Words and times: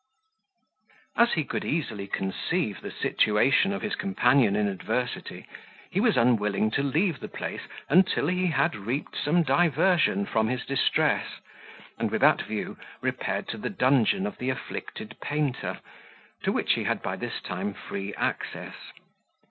As 1.15 1.33
he 1.33 1.43
could 1.43 1.63
easily 1.63 2.07
conceive 2.07 2.81
the 2.81 2.89
situation 2.89 3.71
of 3.71 3.83
his 3.83 3.93
companion 3.93 4.55
in 4.55 4.67
adversity, 4.67 5.45
he 5.91 5.99
was 5.99 6.17
unwilling 6.17 6.71
to 6.71 6.81
leave 6.81 7.19
the 7.19 7.27
place 7.27 7.61
until 7.87 8.25
he 8.25 8.47
had 8.47 8.75
reaped 8.75 9.15
some 9.15 9.43
diversion 9.43 10.25
from 10.25 10.47
his 10.47 10.65
distress, 10.65 11.27
and 11.99 12.09
with 12.09 12.21
that 12.21 12.41
view 12.41 12.79
repaired 13.01 13.47
to 13.49 13.59
the 13.59 13.69
dungeon 13.69 14.25
of 14.25 14.39
the 14.39 14.49
afflicted 14.49 15.15
painter, 15.21 15.77
to 16.41 16.51
which 16.51 16.73
he 16.73 16.85
had 16.85 17.03
by 17.03 17.15
this 17.15 17.39
time 17.39 17.75
free 17.75 18.11
access. 18.15 18.73